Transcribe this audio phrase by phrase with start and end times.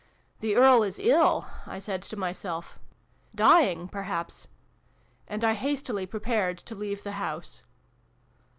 [0.41, 2.79] "The Earl is ill!" I said to myself."
[3.45, 4.47] Dying, perhaps!"
[5.27, 7.61] And I hastily prepared to leave the house.